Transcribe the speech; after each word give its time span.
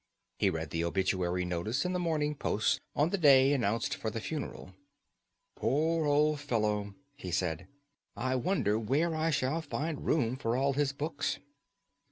He 0.39 0.49
read 0.49 0.71
the 0.71 0.83
obituary 0.83 1.45
notice 1.45 1.85
in 1.85 1.93
the 1.93 1.99
Morning 1.99 2.33
Post 2.33 2.81
on 2.95 3.11
the 3.11 3.19
day 3.19 3.53
announced 3.53 3.93
for 3.95 4.09
the 4.09 4.19
funeral. 4.19 4.73
"Poor 5.55 6.07
old 6.07 6.39
fellow!" 6.39 6.95
he 7.15 7.29
said. 7.29 7.67
"I 8.17 8.33
wonder 8.33 8.79
where 8.79 9.13
I 9.15 9.29
shall 9.29 9.61
find 9.61 10.03
room 10.07 10.37
for 10.37 10.57
all 10.57 10.73
his 10.73 10.91
books." 10.91 11.37